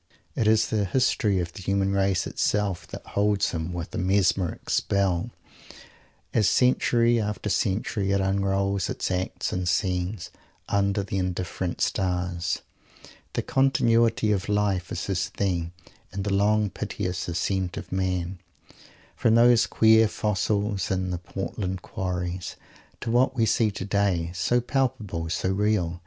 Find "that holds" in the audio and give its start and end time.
2.87-3.51